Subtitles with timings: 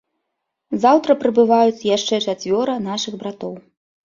[0.85, 3.55] Заўтра прыбываюць яшчэ чацвёра нашых братоў.